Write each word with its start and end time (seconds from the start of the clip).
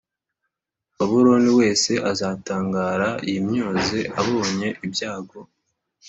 Babuloni 0.95 1.51
wese 1.59 1.91
azatangara 2.11 3.09
yimyoze 3.31 3.99
abonye 4.19 4.67
ibyago 4.85 5.39